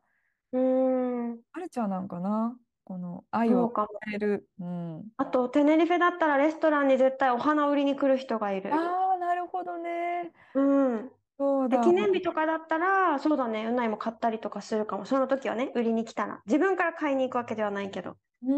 [0.52, 2.56] うーん、カルチャーなんかな？
[2.86, 3.88] この愛をそうかも。
[4.06, 4.48] 伝える。
[4.60, 5.04] うん。
[5.16, 8.72] あと、テネリフェだったらレストランに絶対お花売りに来る人がいる。
[8.72, 10.30] ああ、なるほどね。
[10.54, 11.06] うん。
[11.06, 11.78] で、そうだ。
[11.80, 15.04] 記念日とかだったら、そうだね、うないも買ったりとかするかも。
[15.04, 16.40] その時はね、売りに来たら。
[16.46, 18.16] 自分から買いに行くわけではないけど。
[18.46, 18.54] う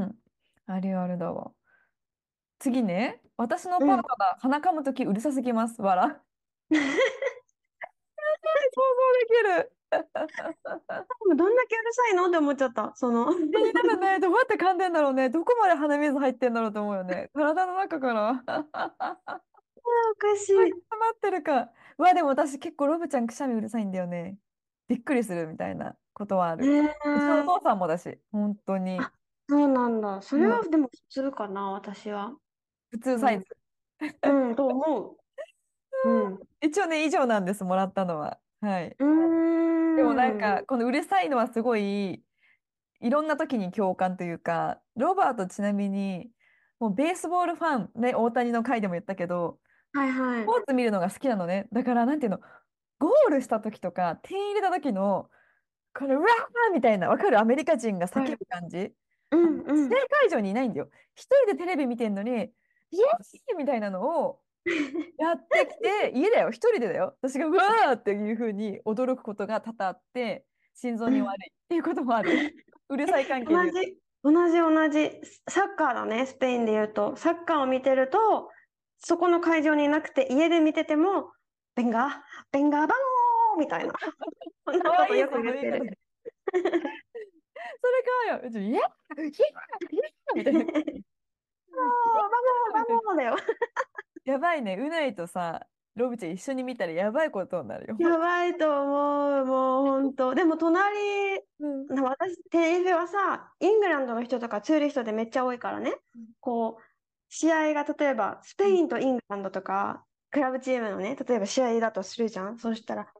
[0.00, 0.12] ん。
[0.66, 1.52] あるあるだわ。
[2.58, 3.20] 次ね。
[3.36, 3.86] 私のうん。
[3.86, 5.80] パートナー、鼻かむときうるさすぎます。
[5.80, 6.20] わら。
[8.74, 9.77] 想像できる。
[9.90, 12.28] どんだけうるさいの？
[12.28, 12.92] って思っちゃった。
[12.94, 14.20] その、気になるね。
[14.20, 15.30] どうやって噛んでんだろうね。
[15.30, 17.30] どこまで鼻水入ってんだろうと思うよね。
[17.34, 18.44] 体の中から。
[19.84, 20.72] おかしい。
[20.72, 21.72] 詰まってるか。
[21.98, 24.38] うわ、でも私結構ロブちゃんくしゃみうるさいんだよね。
[24.88, 26.72] びっくりするみたいなことはある。
[26.72, 27.58] ねうちのおえ。
[27.58, 29.06] 父さんもだし、本当に。
[29.06, 29.12] あ、
[29.48, 30.22] そうなんだ。
[30.22, 32.26] それうん、はでも普通かな、私は。
[32.92, 32.98] うん。
[32.98, 33.44] 普通サイズ。
[34.24, 35.16] うん、と思う。
[36.04, 36.40] うん。
[36.60, 38.40] 一応ね、以上なんです、もらったのは。
[38.60, 38.98] はい。
[39.00, 39.04] う
[39.96, 40.36] でもなん。
[40.36, 42.24] か、このうるさいのはすごい、
[43.00, 46.30] いろんな時に共感というか、ロバートちなみに、
[46.80, 49.60] もうベースボールファン、ね、大谷の回でも言ったけど、
[49.92, 50.44] はいはい。
[50.44, 51.68] スポーツ見るのが好きなのね。
[51.72, 52.40] だから、なんていうの、
[53.00, 55.30] ゴールした時とか、点入れた時の、
[55.94, 57.38] これ、うわーみたいな、わかる？
[57.40, 58.38] アメリカ人が叫はい。
[58.38, 58.94] ぶ感じ。
[59.32, 60.00] うんう試合ん。
[60.22, 60.90] 会場にいないんだよ。
[61.16, 64.42] 一人でテレビ見てんのに、イエーイみたいなのを
[65.18, 67.16] やってきて、家だよ、一人でだよ。
[67.20, 70.44] 私がうわーっていうふうに驚くことが多々あって、
[70.74, 72.30] 心臓に悪いっていうこともある。
[72.88, 73.70] うるさい関係で同。
[73.70, 75.20] じ、同じ同じ。
[75.48, 77.16] サッカーだね、スペインで言うと。
[77.16, 78.50] サッカーを見てると、
[78.98, 81.32] そこの会場にいなくて、家で見てても、
[81.74, 82.12] ベンガー、
[82.50, 82.94] ベンガーバ
[83.54, 83.92] モーみたいな。
[84.66, 85.28] そんなことよ。
[85.28, 85.98] く言ってる。
[86.52, 88.40] それかわいいよ。
[88.44, 90.60] うち、イエーイイエーイイエーイみたいな。
[90.60, 93.36] Vamos、Vamos、Vamos だよ。
[94.28, 94.76] やばいね。
[94.76, 97.96] うないとさ、ロブちゃん一緒に見たらやばいことになるよ。
[97.98, 100.34] やばいと思う、もう本当。
[100.36, 101.86] でも隣、うん。
[101.86, 105.96] な私、テレビはさ、イングランドの人とかツーリストでめっちゃ多いからね。
[106.40, 106.82] こう、
[107.30, 112.58] 試合が例えば、スペインとイングランドとか、クラブチームのね、例えば試合だとするじゃん。
[112.58, 113.12] そしたら、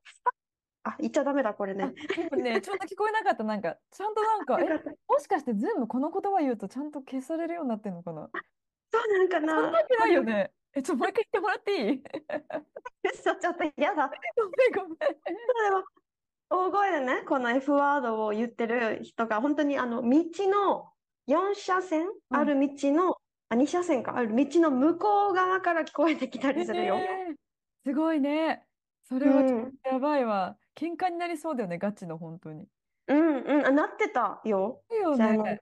[0.85, 1.95] あ、言っちゃダメだ、これね。
[2.37, 3.45] ね、 ちょっと聞こえなかった。
[3.45, 4.67] なんか、ちゃんとなんか、え。
[5.09, 8.31] もしかして全部この言葉言うとちゃんと消されるようになってんのかな？
[8.93, 9.79] そうなんかそんなな。
[9.79, 10.53] わけないよね。
[10.75, 12.03] え、ちょっともう一回言ってもらっていい？
[13.15, 14.11] 嘘、ちょっと嫌だ。
[14.37, 14.99] ごめんごめん。
[14.99, 15.05] で
[15.73, 15.85] も、
[16.51, 20.09] 大声でね、この F ワードを言ってる人が、本当にあの、道
[20.51, 20.93] の
[21.27, 22.09] 4車線？
[22.31, 23.17] ある道の、
[23.51, 26.97] あ、2車線か、ある道の向こう側から聞こえてきたりするよ。
[26.97, 27.35] えー
[27.87, 28.67] すごいね。
[29.05, 30.59] それはちょっとやばいわ。
[30.75, 32.67] 喧嘩になりそうだよね、ガチの本当に。
[33.07, 34.83] うんうん、あなってたよ。
[34.91, 35.59] いいよね。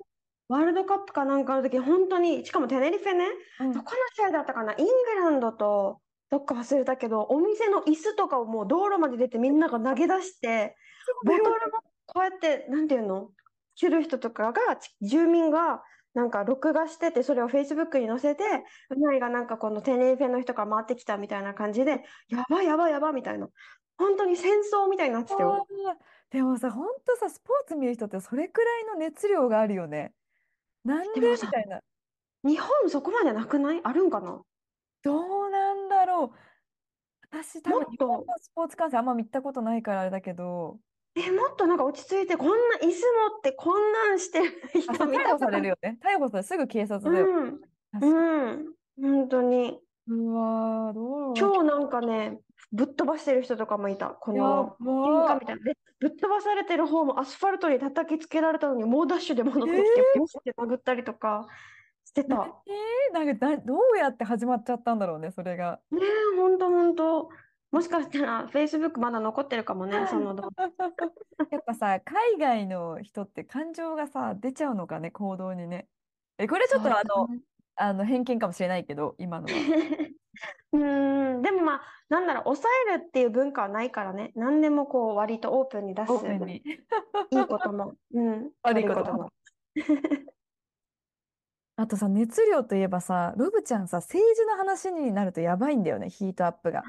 [0.49, 3.27] ワールドカップかなんかの時、本当に、しかもテネリフェね、
[3.61, 10.77] うんどこの試合だったかな、イングランドとどっか忘れたけど、お店の椅子とかをもう道路まで出てみんなが投げ出して、
[11.25, 13.31] ボトルもこうやって、なんていうの、
[13.75, 15.83] 着る人とかが、ち住民が
[16.15, 18.45] なんか録画してて、それを Facebook に載せて、
[18.91, 23.49] うないがなんかこのテネリフェの人が回ってきたみたいな感じで、やばいやばいやばいみたいな。
[23.99, 25.67] 本当に戦争みたいになってたよ。
[26.31, 30.13] でもさ、本当さ、スポーツ見る人ってそれくらいの熱量があるよね。
[30.87, 31.81] なんででもさみたいな。
[32.45, 33.81] 日本そこまでなくない？
[33.83, 34.43] あるんかな？
[35.03, 36.31] どうなんだろう。
[37.31, 40.79] 私、多もっ分日本と、のスポーツ観戦あんま見たことないからあれだけど、
[41.17, 44.53] え、もっとなんか落ち着いて、こんな椅子持ってこんなんしてる
[44.87, 45.61] あ、そう、人見逮捕さたことない。
[45.61, 45.99] れるよね。
[46.03, 47.27] 逮捕されすぐ警察だよ。
[47.27, 47.61] うん、
[47.93, 49.81] 確かうん、本当に。
[50.09, 51.35] うわー、どう？
[51.35, 52.39] 超なんかね、
[52.73, 54.11] ぶっ飛ばしてる人とかもいた。
[54.11, 54.77] こやの。
[54.81, 55.65] 喧嘩みたいな。
[55.65, 61.47] で、ぶっ飛ばされてる方もアスファルトに叩きつけられたのに、猛ダッシュで戻っえてきて、ビシって殴ったりとか
[62.05, 62.37] してー、た。
[63.13, 65.81] 何なんかだ、どうやって始まっちゃったんだろうね、それが。
[65.91, 67.31] ねえ、ほんとほんと。
[67.73, 70.71] もしかしたら、Facebook まだ残ってるかもね、 その動画。
[71.51, 75.89] やっぱさ、海外の人って感情がさ、出ちゃうのかね、行動にね。
[76.39, 77.41] え、これちょっとあの、ね。
[77.77, 79.53] あの偏見かもしれないけど、今のは。
[80.73, 84.33] うーん、でもまあ、なんだろう、抑えるっていう文化はないからね。
[84.35, 86.13] 何でもこう、割とオープンに出す。
[86.13, 86.57] オープンに。
[87.31, 89.31] いいことも、うん、悪いことも。
[91.79, 96.81] あとさ、熱量といえばさ、ロブちゃんさ、政治の話になるとやばいんだよね、ヒートアップが。
[96.81, 96.83] あ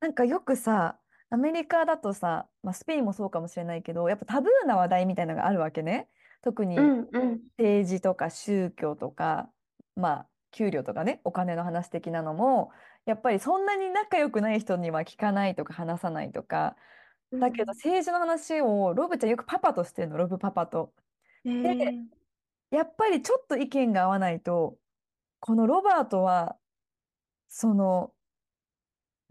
[0.00, 0.98] なんかよくさ、
[1.30, 6.08] アメリカだとさ、まあ、スペインもそうかもしれないけど、やっぱタブーな話題みたいなのがあるわけね。
[6.42, 6.76] 特に。
[7.56, 9.48] 政治とか宗教とか、
[9.96, 12.72] まあ、給料とかね、お金の話的なのも、
[13.04, 16.76] やっぱりそんなに仲良くない人には聞かないとか話さないとか、
[17.38, 20.94] だけど政治の話をロブちゃんよくパパとしてるの、ロブパパと。
[21.44, 22.08] えー
[22.70, 24.78] やっぱりちょっと意見が合わないと、
[25.40, 26.58] このロバートは、
[27.48, 28.14] その、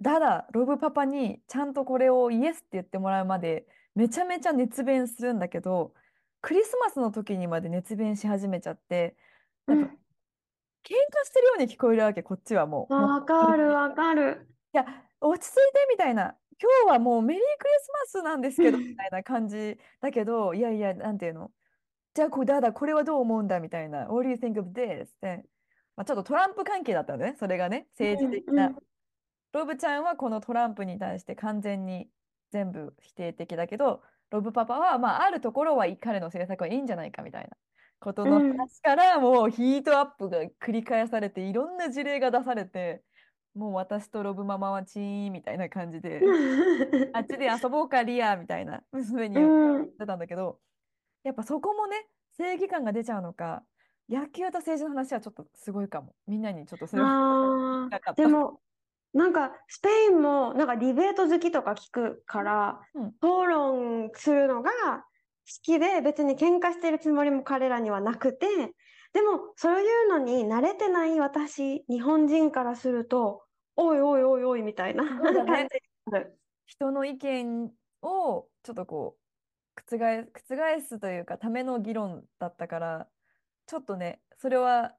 [0.04, 5.94] ただロブパパにちゃんとこれをイエスって言ってもらうまでめちゃめちゃ熱弁するんだけど
[6.42, 9.16] クリスマスの時にまで熱弁し始めちゃって
[9.68, 10.00] やっぱうん。
[10.84, 12.94] 喧嘩してるように聞こえるわけこっちはもう。
[12.94, 14.48] わかるわかる。
[14.74, 14.86] いや
[15.20, 21.52] 落ち着いてみたいな今日はもうメリークリスマスなんですけどみたいな感じだけどいやいやなんていうの
[22.14, 25.06] じゃあこれだだこれはどう思うんだみたいな What do you think of this?
[25.06, 25.44] って、
[25.96, 28.68] まあ、ちょっとトランプ関係だったのねそれがね政治的な。
[28.68, 28.78] うんうん
[29.54, 32.08] ロブちゃんはこのトランプに対して完全に
[32.52, 37.50] 全部否定的だけどロブパパはまああるところは彼の政策はいいんじゃないかみたいな
[38.02, 38.68] ことのうん。
[38.68, 43.04] 話からもうヒートアップが繰り返されていろんな事例が出されて
[43.56, 46.22] もう私とロブママはチーンみたいな感じで
[47.14, 49.52] あっちで遊ぼうかリアみたいな娘にう言っ
[49.84, 49.92] ん。
[50.00, 50.60] てたんだけど
[51.24, 53.66] やっぱそこもね正義感が出ちゃうのか
[54.10, 56.16] 野球と政治の話はちょっとすごいかも。
[56.28, 57.04] みんなにちょっとそれ
[58.18, 58.62] でも、
[59.14, 63.14] なんかスペインもなんかディベート好きとか聞くから、うん。
[63.20, 65.04] 討論するのが好
[65.62, 68.48] きで、別に喧嘩してるつもりも彼らにはなくて、
[69.14, 73.44] でもそういうのに慣れてない私、日本人からすると、
[73.76, 75.04] おいおいおいおいみたいな
[75.44, 75.68] ね。
[76.66, 79.18] 人の意見をちょっとこ
[79.76, 83.08] う覆覆すというかための議論だったから
[83.66, 84.94] ちょっとねそれは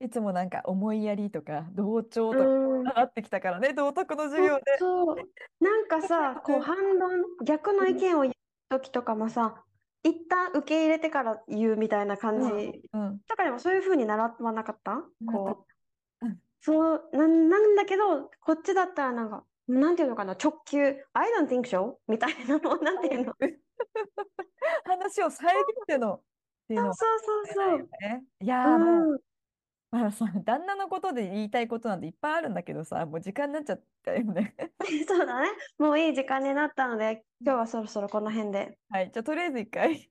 [0.00, 4.62] いつもなんか思いやりとか同調とかうん上がってきたからね道徳の授業で。
[4.78, 5.16] そう。
[5.60, 8.34] なんかさ、こう 反論、逆の意見を言う
[8.68, 9.64] 時とかもさ、
[10.06, 15.02] 一旦受け入れてから言うみたいな感じうん、とかでもそういう風に習わなかった？
[15.26, 15.66] こ
[16.22, 16.38] ううん。
[16.60, 20.80] そう、なん、なんだけど、こっちだったらなんか、なんていうのかな、直球、
[21.12, 23.34] I don't think so みたいなの、なんていうの？
[24.84, 26.20] 話を遮ってのっ
[26.68, 27.88] ていうのそうはそうそうそう。
[28.00, 28.24] ね。
[28.40, 29.20] いやーもう、うん。
[29.90, 34.54] まあさ旦那のことで言いたいことなんていっぱいあるんだけどさもう時間になっちゃったよね。
[35.06, 35.48] そうだね。
[35.78, 38.78] もういい時間になったので、今日はそろそろこの辺で。
[38.90, 40.10] はいじゃあとりあえず一回。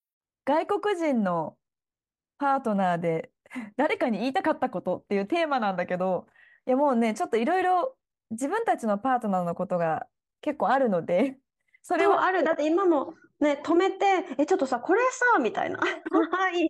[0.45, 1.57] 外国人の
[2.37, 3.31] パートナーで
[3.77, 6.27] 誰かに言いたかったことっていうテーマなんだけど
[6.65, 7.97] いやもうねちょっといろいろ
[8.31, 10.07] 自分たちのパートナーのことが
[10.41, 11.37] 結構あるので
[11.83, 12.43] それをある。
[12.43, 14.05] だって今もね、止めて、
[14.37, 15.79] え、ちょっとさ、これさ、みたいな。
[15.81, 15.87] は
[16.51, 16.59] い。
[16.59, 16.69] 言っ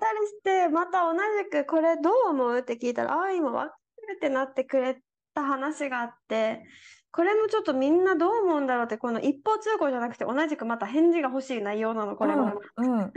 [0.00, 2.58] たりして、また同じく、これどう思う？
[2.58, 3.76] って聞いたら、ああ、今分か
[4.08, 5.02] るってなってくれ
[5.34, 6.64] た話があって、
[7.16, 12.60] これもちょっとみんなどう思うんだろうって、この一方通行じゃなくて、同じくまた返事が欲しい内容なの、これも。
[12.76, 13.12] うんうん、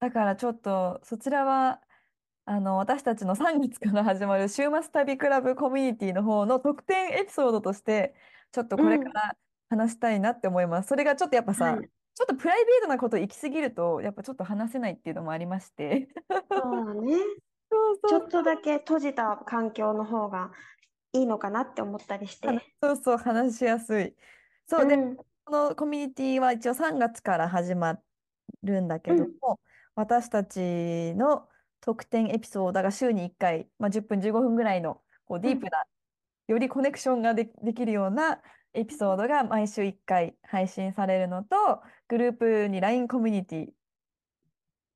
[0.00, 1.80] だからちょっとそちらは
[2.44, 8.14] あの私たちの3月から始まる週末旅クラブコミュニティの方の特典エピソードとして
[8.52, 9.36] ちょっとこれから
[9.70, 10.88] 話したいなって思います。
[10.88, 16.08] それがちょっとやっぱさ、はいちょっとプライベートなこと行き過ぎるとやっぱちょっと話せないっていうのもありまして。
[16.28, 17.16] そうだね。
[17.72, 20.52] そうそうちょっとだけ閉じた環境の方が
[21.12, 22.48] いいのかなって思ったりして。
[22.82, 24.14] そうそう話しやすい。
[24.66, 27.98] そうで、うんこのコミュニティは一応3月から始ま
[28.62, 29.60] るんだけども、
[29.96, 31.48] 私たちの
[31.80, 35.82] 特典エピソードが週に1回、まあ、10分15分ぐらいのこうディープな、
[36.46, 38.40] よりコネクションがで、できるような
[38.74, 43.66] エピソードが毎週1回配信されるのとグループに LINE コミュニティ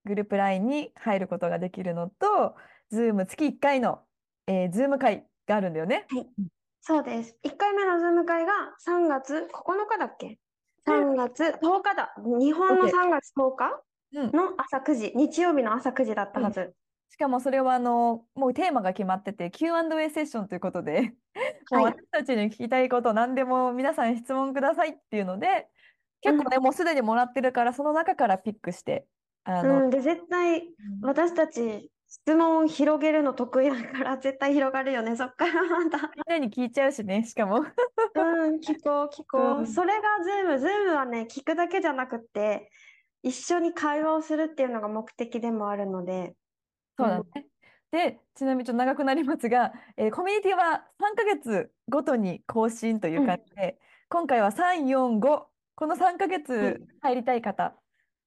[0.05, 2.57] グループ LINE に入ることができるのと
[2.93, 4.03] Zoom 月1回の、
[4.47, 6.07] えー、Zoom 会があるんだよね。
[6.81, 7.37] そうです。
[7.45, 8.53] 1回目の Zoom 会が
[8.87, 10.39] 3月9日だっけ
[10.87, 12.15] ?3 月10日だ。
[12.17, 13.81] 日本の OK 3月10日
[14.15, 16.75] うんの朝9時、日曜日の朝9時だったはず。
[17.11, 21.15] しかもそれはあのもうテーマが決まってて Q&A セッションということで
[21.71, 25.69] はい私たちに聞きたいこと何でも皆さん質問くださいっていうので
[26.21, 29.07] 結構ね、もうすでにもらってるからその中から pick して
[29.45, 30.69] あの、うん、で、絶対
[31.03, 35.17] 私たち質問広げるの得意だから絶対広がるよね。
[35.17, 35.99] そっからまた。
[35.99, 39.67] みんなに聞いちゃうしねしかもうん、聞こう、聞こうんう。
[39.67, 42.71] それが Zoom。Zoom はね、聞くだけじゃなくて、
[43.23, 46.35] 一緒に会話をするっていうのが目的でもあるので。
[46.97, 47.49] そうだね。
[47.91, 53.79] で、ちなみにちょっと長くなりますが、えーコミュニティは3ヶ月ごとに更新という感じで、
[54.09, 55.45] 今回は3、4、5、
[55.75, 57.77] この3ヶ月入りたい方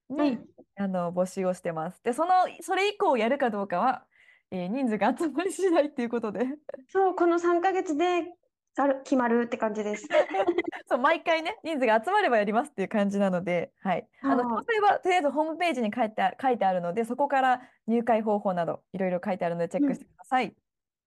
[0.09, 0.49] に、うん
[0.81, 2.01] あの募集をしてます。
[2.03, 2.31] で、その、
[2.61, 4.07] それ以降やるかどうかは、
[4.51, 6.45] えー人数が集まり次第っていうことで、
[6.87, 8.33] そう、この3ヶ月で
[8.75, 10.07] がる決まるって感じです。
[10.87, 14.09] そう、毎回ね、人数が集まればやりますっていう感じなので、はい。
[14.25, 20.55] あの、詳はい細はとりあえずホームページに書いてあ、書いてあるので、そこから入会方法などいろいろ書いてあるのでチェックしてください。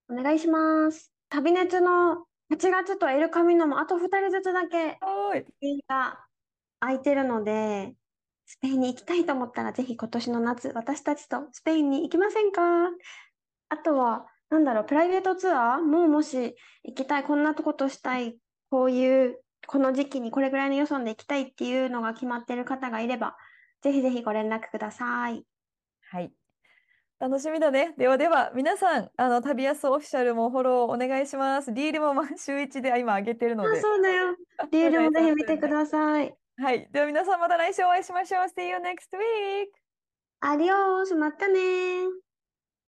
[0.09, 1.11] お願いします。
[1.29, 4.97] 旅熱の8月とエルカミノもあと2人ずつだけ
[5.87, 6.27] が
[6.79, 7.95] 空いてるので、
[8.45, 12.89] スペインに行きたいと思ったら、ぜひ今年の夏、私たちとスペインに行きませんか？
[13.69, 18.37] あとは、なんだろう、プライベートツアーももし行きたい、こんなことしたい、
[18.69, 23.35] こういう、この時期にこれぐらいの予算で行きたいっていうのが決まってる方がいれば、
[23.81, 25.45] ぜひぜひご連絡ください。
[26.11, 26.31] はい。
[27.19, 27.93] 楽しみだね。
[27.97, 31.71] ではでは、皆さん、あの、旅安オフィシャルもフォローお願いします。
[31.71, 33.79] リールも毎週一で今上げてるのあ、で。
[33.79, 34.35] そうだよ。
[34.71, 35.69] リールもぜひ見てく。
[35.69, 36.35] ださい。
[36.57, 36.87] はい。
[36.91, 38.43] では皆さんまた来週お会いしましょう。
[38.45, 39.67] See you next week!
[40.41, 42.32] アディオース、またねー。